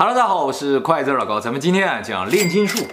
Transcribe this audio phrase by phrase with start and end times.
[0.00, 2.86] Hello，大家好，我是快字老高，咱们今天啊讲炼金术。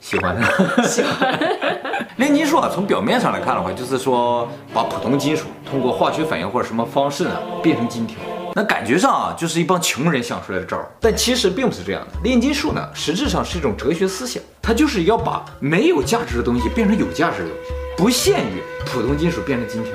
[0.00, 0.36] 喜欢，
[0.82, 1.38] 喜欢。
[2.18, 8.18] 炼金术啊，从表面上来看的话，就是说把普通金属通过化学反应或者什么方式呢变成金条。
[8.54, 10.90] 那感觉上啊，就是一帮穷人想出来的招儿。
[11.00, 12.18] 但其实并不是这样的。
[12.24, 19.92] 炼金术呢，实质上是一种哲学思想，它就是要把没有价值的东西变成有价值的东西，不限于普通金属变成金条。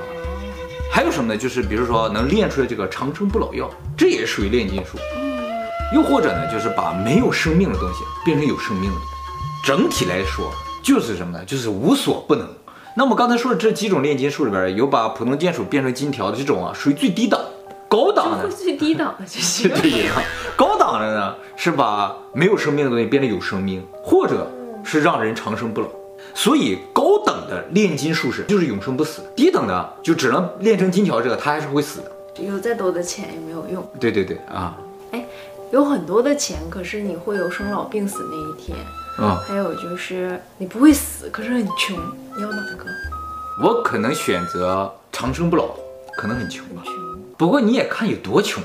[0.97, 1.37] 还有什么呢？
[1.39, 4.97] 就是比如说能炼出来这个长生不老药，这也属于炼金术。
[5.93, 8.97] 又或者呢，就是把没有生命的东西变成有生命的。
[9.63, 11.45] 整体来说，就是什么呢？
[11.45, 12.49] 就是无所不能。
[12.95, 17.39] 那么刚才说的这几种炼金术里边，有把普通金属变成金条的这种啊，属于最低档。
[17.87, 19.69] 高档的最低档的这些。
[19.69, 20.13] 对呀，
[20.55, 24.51] 高档的呢是把没有生命的东西变成有生命，或者
[24.83, 25.87] 是让人长生不老。
[26.33, 27.06] 所以高等
[27.47, 32.11] 的炼金术士就是永生不死，低等的就只能炼成金条，这个他还是会死的。
[32.43, 33.89] 有再多的钱也没有用。
[33.99, 34.77] 对对对啊，
[35.11, 35.25] 哎，
[35.71, 38.77] 有很多的钱，可是你会有生老病死那一天。
[39.19, 41.97] 嗯，还有就是你不会死，可是很穷，
[42.35, 42.85] 你要哪个？
[43.63, 45.75] 我可能选择长生不老，
[46.15, 46.83] 可能很穷吧。
[47.35, 48.61] 不过你也看有多穷。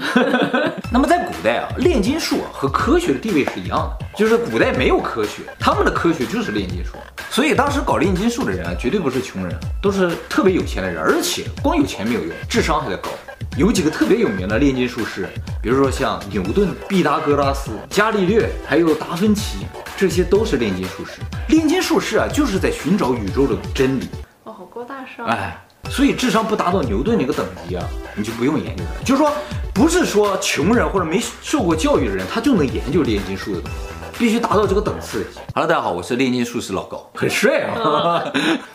[0.90, 6.92] 那么在古代啊，炼金术和科学的地位是一样的，就是古代没有科学，他们的科学就是炼金术。
[7.30, 13.08] 所以当时搞炼金术的人啊，绝对不是穷人，都是特别有钱的人，而且光有钱没有用，智商还得高。
[13.56, 15.28] 有几个特别有名的炼金术士，
[15.62, 21.20] 比如说像牛顿、毕达哥拉斯、伽利略，还有达芬奇，这些都是炼金术士。
[21.48, 24.08] 炼金术士啊，就是在寻找宇宙的真理。
[24.42, 25.26] 哦，好高大上。
[25.26, 25.63] 哎。
[25.90, 27.84] 所以智商不达到牛顿那个等级啊，
[28.16, 29.04] 你就不用研究它。
[29.04, 29.32] 就是说，
[29.72, 33.76] 不是说穷人或者没受过教育的人，他就能研究炼金术的东西，
[34.18, 35.24] 必须达到这个等次。
[35.54, 38.24] Hello，大家好，我是炼金术师老高，很帅啊。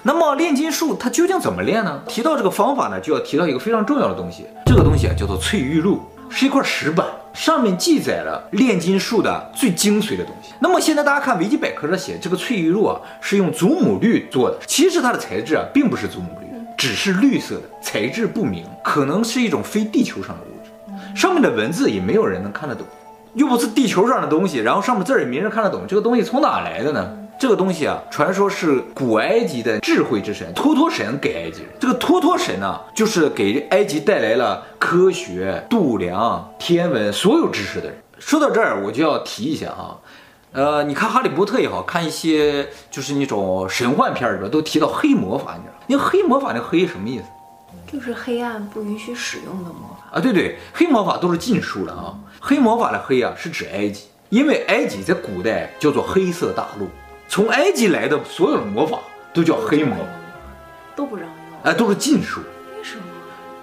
[0.02, 2.02] 那么炼金术它究竟怎么炼呢？
[2.08, 10.54] 提到这个方法呢，就要提到一个非常重要的东西，这个东西啊叫做翠玉录，是一块石板，上面记载了炼金术的最精髓的东西。
[10.60, 16.49] 那么现在大家看维基百科上写这个翠玉录啊，是用祖母绿做的，其实它的材质啊并不是祖母绿。
[16.80, 22.88] 只是绿色的，材质不明，可能是一种非地球上的物质，上面的文字也没有人能看得懂，
[23.34, 27.18] 又不是地球上的东西，然后上面字儿也没人看得懂，这个东西从哪来的呢？
[27.38, 37.96] 这个东西啊，传说是古埃及的智慧之神托托神给埃及人，这个托托神呢、就是给埃及带来了科学、度量、天文所有知识的人。
[38.20, 40.00] 说到这儿，我就要提一下哈。
[40.52, 45.76] 呃，你看《哈利波特》也好看一些，就是那种神幻片里边都提到黑魔法，你知道？
[45.88, 47.26] 那黑魔法那黑什么意思？
[47.92, 50.20] 就是黑暗不允许使用的魔法啊！
[50.20, 52.18] 对对，黑魔法都是禁术了啊！
[52.40, 56.88] 黑魔法的黑啊，是指埃及，因为埃及在古代叫做黑色大陆，
[57.28, 59.00] 从埃及来的所有的魔法
[59.34, 60.06] 都叫黑魔法，
[60.96, 62.42] 都不让用，哎，都是禁术。
[62.76, 63.04] 为什么？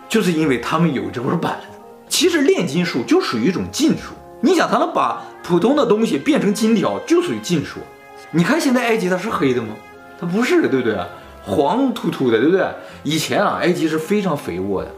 [0.08, 1.66] 就是因为他们有这本板子。
[2.08, 4.14] 其实炼金术就属于一种禁术。
[4.40, 7.78] 你想，他能把普通的东西变成金条，就属于禁术。
[8.32, 9.68] 你看现在埃及它是黑的吗？
[10.20, 10.98] 它不是的，对不对？
[11.44, 12.66] 黄秃秃的，对不对？
[13.04, 14.90] 以前啊，埃及是非常肥沃的，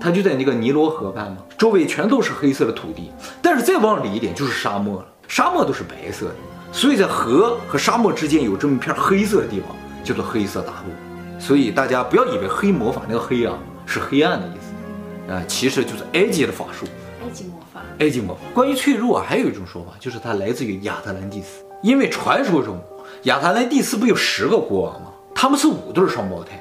[0.00, 3.12] 它就在那个尼罗河畔嘛，周围全都是黑色的土地。
[3.40, 6.34] 但是再往里一点就是沙漠了，沙漠都是白色的。
[6.72, 9.68] 所以在河和沙漠之间有这么一片黑色的地方，
[10.02, 11.38] 叫做黑色大陆。
[11.38, 13.56] 所以大家不要以为黑魔法那个黑啊
[13.86, 16.84] 是黑暗的意思，啊，其实就是埃及的法术。
[17.22, 17.60] 埃及魔，
[17.98, 18.40] 埃及魔法。
[18.54, 21.64] 关于脆弱啊，还有一种说法，就是它来自于亚特兰蒂斯。
[21.82, 22.78] 因为传说中，
[23.24, 25.12] 亚特兰蒂斯不有十个国王吗？
[25.34, 26.60] 他们是五对双胞胎，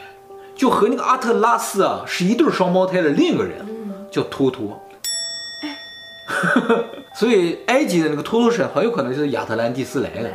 [0.55, 3.65] 就和那个阿特拉斯啊是一对双胞胎的另一个人，
[4.11, 4.81] 叫托托。
[7.15, 10.31] 所以埃及的那个托托神很有可能就是亚特兰蒂斯来的。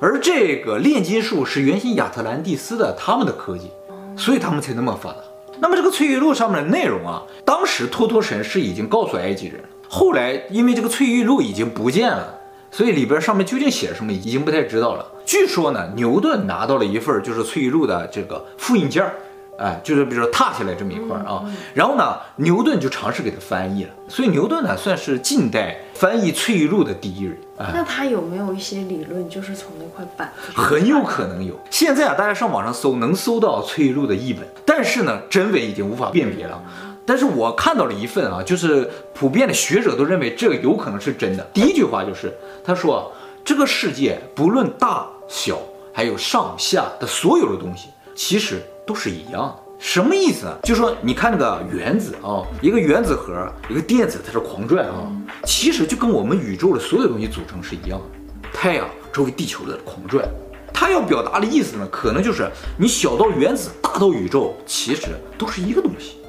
[0.00, 3.70] 而这个炼金术是原先亚特兰蒂斯的他们的科技，
[4.16, 5.18] 所以他们才那么发达。
[5.58, 9.68] 那么这个翠玉录上面的内容啊，当时托托神是已经告诉埃及人了。
[9.92, 12.38] 后来因为这个翠玉录已经不见了，
[12.70, 15.04] 所以里边上面究竟写了什么已经不太知道了。
[15.26, 19.14] 据说呢，牛顿拿到了一份就是翠玉录的这个复印件儿，
[19.58, 21.42] 哎，就是比如说拓下来这么一块啊。
[21.74, 23.90] 然后呢，牛顿就尝试给他翻译了。
[24.06, 27.36] 所以牛顿呢，算是近代翻译翠玉录的第一人。
[27.58, 30.32] 那他有没有一些理论，就是从那块板？
[30.54, 31.58] 很有可能有。
[31.68, 36.62] 现在啊，大家上网上搜，能搜到翠玉录的译本，但是呢，真伪已经无法辨别了。
[37.10, 41.44] 但是我看到了一份啊，就是普遍的学者都认为这个有可能是真的。
[41.52, 42.32] 第一句话就是
[42.64, 43.12] 他说，
[43.44, 45.58] 这个世界不论大小，
[45.92, 49.56] 还有上下的所有的东西，其实都是一样的。
[49.80, 50.56] 什么意思呢？
[50.62, 55.10] 就是说你看那个原子啊，一个原子核，一个电子在这狂转啊，
[55.42, 58.50] 其实就跟我们宇宙的所有东西组成是一样的。
[58.52, 60.24] 太阳周围地球的狂转，
[60.72, 62.48] 它要表达的意思呢，可能就是
[62.78, 66.19] 你小到原子，大到宇宙，其实都是一个东西。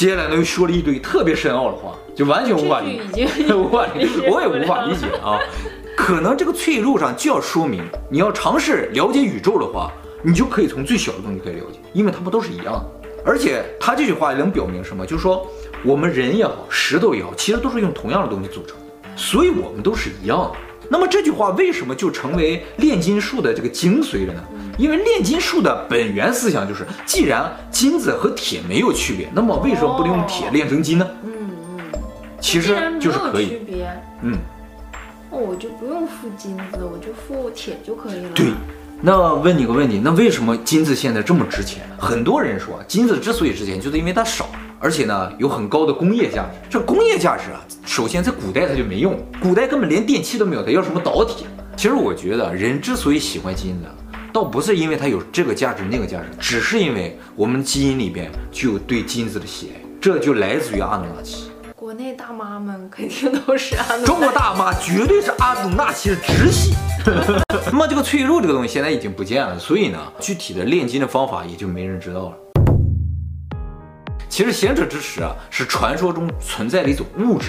[0.00, 5.38] 接下来呢又说了一堆特别深奥的话，就完全无法理解， 无法理解，我也无法理解啊。
[5.94, 9.92] 可能这个脆弱上就要说明，你要尝试了解宇宙的话，
[10.22, 12.86] 你就可以从最小的东西可以了解，因为它们都是一样的。
[13.26, 15.04] 而且他这句话也能表明什么？
[15.04, 15.46] 就是说
[15.84, 20.52] 我们人也好，石头也好，其实都是用同样的东西组成的，所以我们都是一样的。
[20.92, 24.42] 那么这句话为什么就成为炼金术的这个精髓了呢？
[24.76, 31.06] 因为炼金术的本源思想就是，既然金子和铁没有区别，那么为什么不能用铁炼成金呢？
[31.22, 31.32] 嗯
[31.78, 32.00] 嗯，
[32.40, 33.60] 其实就是可以。
[34.22, 34.36] 嗯，
[35.30, 38.30] 那我就不用付金子，我就付铁就可以了。
[38.34, 38.46] 对，
[39.00, 41.88] 那问你个问题，那为什么金子现在这么值钱？
[41.96, 44.48] 很多人说金子之所以值钱，就是因为它少。
[44.82, 46.68] 而且呢，有很高的工业价值。
[46.70, 51.44] 这工业价值啊，首先在古代它就没用，古代根本连电器都没有，它要什么导体？
[51.76, 53.84] 其实我觉得人之所以喜欢金子，
[54.32, 61.50] 倒不是因为它有这个价值那个价值，只是因为我们基因里边就有对金子的喜爱，这就来自于阿努纳奇。
[61.76, 66.74] 国内大妈们肯定都是阿努纳奇，中国大妈绝对是阿努纳奇的直系。
[67.70, 72.49] 那么这个脆弱这个东西现在已经不见了，所以呢，具体的炼金的方法也就没人知道了。
[74.30, 77.48] 其实贤者之石啊，是传说中存在的一种物质，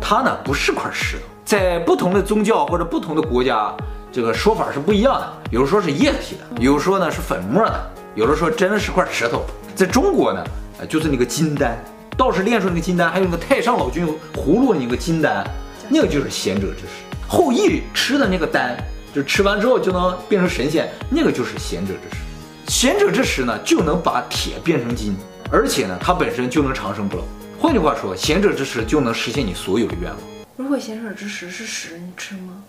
[0.00, 3.70] 它呢不是块石头，在不同的宗教或者不同的国家，
[4.10, 5.32] 这个说法是不一样的。
[5.50, 9.44] 有的说是液体的，有的说呢是粉末的，有的说真的是块石头。
[9.76, 10.42] 在中国呢，
[10.78, 11.76] 呃，就是那个金丹，
[12.16, 15.46] 道士炼出那个金丹，还有那个太上老君葫芦那个金丹，
[15.90, 17.04] 那个就是贤者之石。
[17.28, 18.74] 后羿吃的那个丹，
[19.14, 22.22] 就吃完之后就能变成神仙，那个就是贤者之石。
[22.66, 25.14] 贤者之石呢，就能把铁变成金。
[25.54, 27.22] 而且呢，它本身就能长生不老。
[27.60, 30.20] 换句话说，贤者之石就能实现你所有的愿望。
[30.56, 32.60] 如果贤者之石是屎，你吃吗？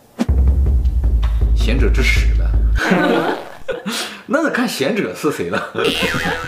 [1.58, 2.46] 贤者之石呗，
[4.28, 5.74] 那得看贤者是谁了。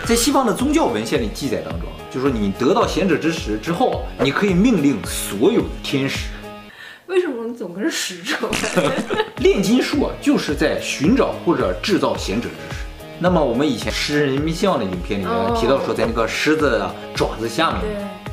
[0.04, 6.28] 在西方的宗教文献里记载当中，就说你得到贤者之石之后，你可以命令所有的天使。
[7.08, 8.48] 为什么你总跟屎扯？
[9.42, 12.84] 炼金术啊，就是在寻找或者制造贤者之石。
[13.20, 16.80] 那么我们以前狮人面像的影片里面提到说，在那个狮子
[17.14, 17.80] 爪子下面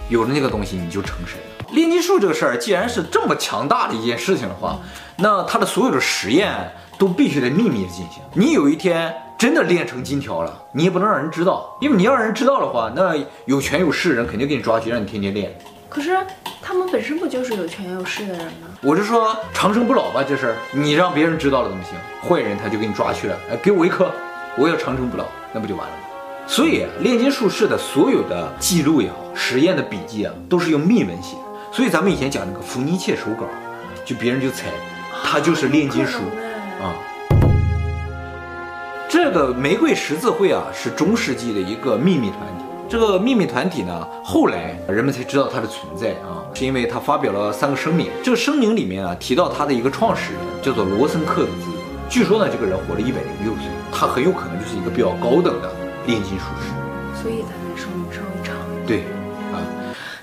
[0.09, 1.65] 有了那个东西，你就成神了。
[1.71, 4.77] 炼金术这个事儿，既然是这么强大的一件事情的话，
[5.17, 8.21] 那它的所有的实验都必须得秘密的进行。
[8.33, 13.15] 你有一天真的炼成金条了，你也不能让人知道，因为你要让人知道的话，那
[13.45, 15.57] 有权有势的人肯定给你抓去，让你天天练。
[15.89, 16.15] 可是
[16.61, 18.67] 他们本身不就是有权有势的人吗？
[18.81, 21.93] 我是说长生不老吧，这事儿你让别人知道了怎么行？
[22.29, 24.11] 坏人他就给你抓去了，哎，给我一颗。
[24.57, 26.01] 我要长生不老，那不就完了吗？
[26.47, 31.41] 所以啊，炼金术士的所有的记录也好，实验的笔记啊，都是用密文写的。
[31.71, 33.45] 所以咱们以前讲那个伏尼切手稿，
[34.05, 34.67] 就别人就猜，
[35.23, 36.19] 他就是炼金术
[36.81, 36.95] 啊。
[39.09, 42.63] 这个玫瑰十字会啊，是中世纪的一个秘密团体。
[42.87, 48.07] 这个秘密团体呢，后来人们才知道它的存在啊，是因为他发表了三个声明。
[48.23, 51.74] 这个声明里面啊，提到他的一个创始人叫做罗森克兹。
[52.15, 53.65] 据说呢，这个人活了一百零六岁。
[53.91, 55.69] 他很有可能就是一个比较高等的
[56.07, 58.55] 炼金术士，所以他才寿命稍微长。
[58.87, 59.01] 对，
[59.51, 59.59] 啊，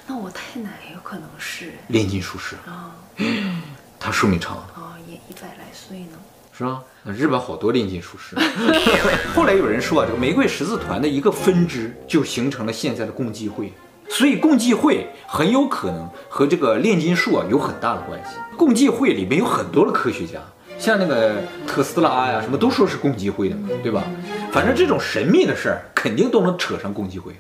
[0.07, 2.97] 那我太奶有可能是炼金术士啊，
[4.01, 6.17] 他寿命长啊，也一百来岁呢，
[6.57, 6.83] 是吧？
[7.03, 8.37] 那日本好多炼金术师。
[9.37, 13.71] 后来有人说啊，这个玫瑰十字团的一个分支就形成了现在的共济会，
[14.09, 18.39] 所以共济会很有可能和这个炼金术啊有很大的关系。
[18.57, 20.41] 共济会里面有很多的科学家。
[20.83, 24.03] 像那个特斯拉呀，什么都说是共济会的，对吧？
[24.51, 27.33] 反正这种神秘的事儿，肯定都能扯上共济会。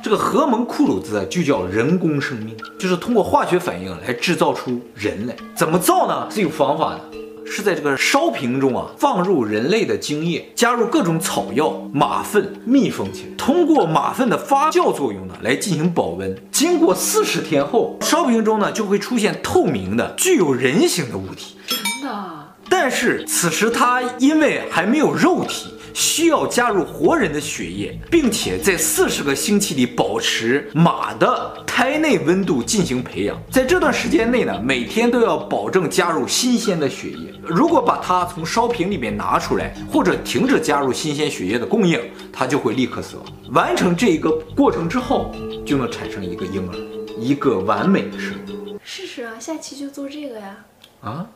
[0.00, 5.34] 这个荷蒙库鲁兹就叫人工生命，就是通过化学反应来制造出人来。
[5.56, 6.28] 怎么造呢？
[6.30, 7.00] 是有方法的。
[7.50, 16.36] 是在这个烧瓶中啊，放入人类的精液，加入各种草药、马粪，密封起来，通过马粪的发酵作用呢，来进行保温。
[16.52, 21.56] 经过四十天后，烧瓶中呢就会出现透明的、具有人形的物体。
[21.66, 22.24] 真的？
[22.68, 25.74] 但是此时它因为还没有肉体。
[25.94, 33.40] 需要加入活人的血液，并且在四十个星期里保持马的胎内温度进行培养。
[33.50, 37.32] 在这段时间内呢，每天都要保证加入新鲜的血液。
[37.42, 42.00] 如果把它从烧瓶里面拿出来，或者停止加入新鲜血液的供应，
[42.32, 43.24] 它就会立刻死亡。
[43.52, 45.32] 完成这一个过程之后，
[45.64, 46.74] 就能产生一个婴儿，
[47.18, 48.78] 一个完美的生命。
[48.84, 50.56] 试试啊，下期就做这个呀。
[51.00, 51.26] 啊？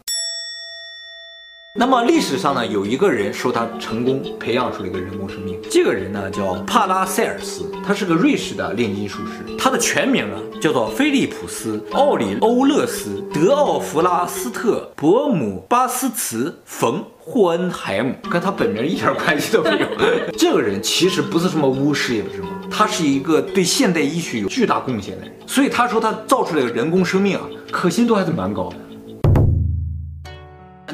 [1.75, 5.59] 那么历史上呢，有一个人说他成功培养出了一个人工生命。
[5.71, 9.57] 这个人呢叫帕拉塞尔斯，他是个瑞士的炼金术师。
[9.59, 19.87] 他的全名呢叫做菲利普斯·奥里欧勒斯·德奥弗拉斯特·伯姆巴斯茨·冯·霍恩海姆，跟他本名一点关系都没有。
[20.37, 22.49] 这个人其实不是什么巫师，也不是什么。
[22.71, 28.77] 他是一个对现代医学有巨大贡献的人，所以他说他造出来的人工生命啊，可信度还是蛮高的。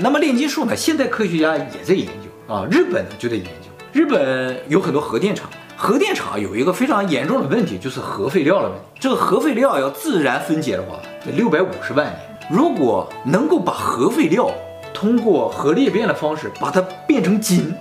[0.01, 3.69] 那么炼金术呢，现代科学家也在研究啊，日本呢就在研究。
[3.93, 8.85] 日本有很多核电厂，核电厂有一个非常严重的问题，就是核废料的问题。
[9.01, 12.17] 这个核废料要自然分解的话，得六百五十万年。
[12.51, 14.51] 如果能够把核废料
[14.95, 17.75] 通过核裂变的方式把它变成金，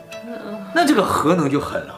[0.73, 1.95] 那这个核能就狠了。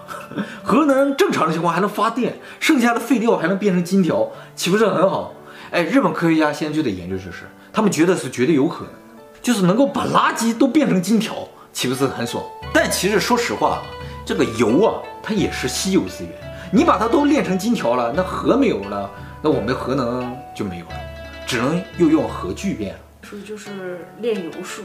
[0.61, 5.33] 核能正常的情况还能发电，剩下的废料还能变成金条，岂不是很好？
[5.71, 8.91] 哎，日本科学家现在就得研究这事，他们觉得是绝对有可能，
[9.41, 12.43] 就是能够把垃圾都变成金条，岂不是很爽？
[12.73, 13.81] 但其实说实话，
[14.25, 16.31] 这个油啊，它也是稀有资源，
[16.71, 19.09] 你把它都炼成金条了，那核没有了，
[19.41, 20.95] 那我们核能就没有了，
[21.47, 22.99] 只能又用核聚变了。
[23.21, 24.83] 说就是炼油术。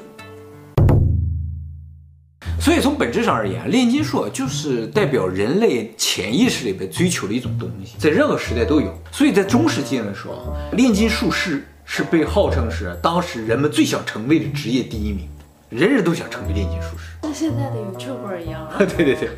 [2.61, 8.91] 所以从本质上而言，炼金术就是代表人类潜意识里边追求的一种东西，在任何时代都有。
[9.13, 15.29] 所以在中世纪的时候，炼金术士是被号称是当时人们最想成为的职业第一名，
[15.71, 18.77] 人人都想成为炼金术师，跟现在的 YouTuber 一样啊。
[18.79, 19.29] 对对对。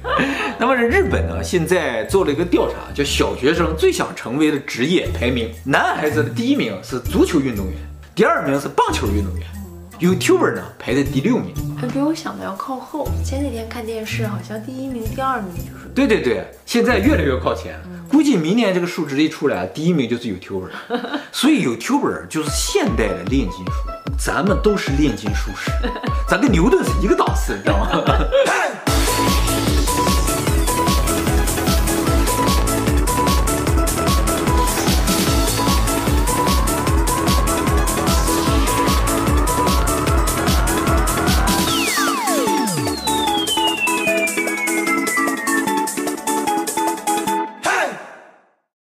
[0.58, 7.74] 那么日本呢，现在做了一个调查，叫小学生最想成为的职业排名，男孩子的第一名是足球运动员，
[8.14, 9.46] 第二名是棒球运动员。
[9.98, 13.08] YouTuber 呢排在第六名，还比我想的要靠后。
[13.24, 15.86] 前几天看电视，好像第一名、第二名就是。
[15.94, 20.68] 对对对，现在越来越靠前，嗯、估计明年这个数值一出来，第一名就是 YouTuber。
[21.32, 23.88] 所以 YouTuber 就是现代的炼金术，
[24.18, 25.70] 咱们都是炼金术士，
[26.28, 28.02] 咱跟牛顿是一个档次，你知道吗？